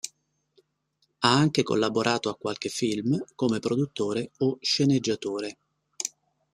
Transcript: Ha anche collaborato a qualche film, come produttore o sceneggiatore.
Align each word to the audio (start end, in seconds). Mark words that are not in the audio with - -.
Ha 1.19 1.31
anche 1.31 1.61
collaborato 1.61 2.29
a 2.29 2.35
qualche 2.35 2.69
film, 2.69 3.23
come 3.35 3.59
produttore 3.59 4.31
o 4.39 4.57
sceneggiatore. 4.59 5.57